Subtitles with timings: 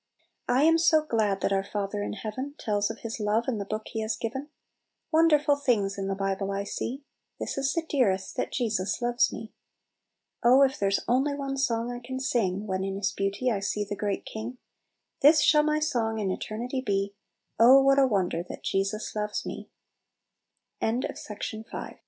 [0.49, 3.65] ""I am so glad that our Father in heaven Tells of His love in the
[3.65, 4.49] book He has given,
[5.11, 7.03] Wonderful things in the Bible I see;
[7.39, 9.53] This is the dearest, that Jesus loves me.
[10.41, 13.85] "Oh, if there's only one song I can sing When in His beauty I see
[13.87, 14.57] the great King;
[15.21, 18.43] This shall my song in eternity be, * Oh, what a wonde